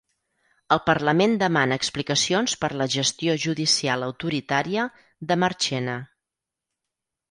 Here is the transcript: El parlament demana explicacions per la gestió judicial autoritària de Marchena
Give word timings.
El 0.75 0.79
parlament 0.85 1.35
demana 1.43 1.77
explicacions 1.81 2.57
per 2.63 2.71
la 2.83 2.89
gestió 2.97 3.37
judicial 3.47 4.09
autoritària 4.11 4.91
de 5.33 5.43
Marchena 5.47 6.05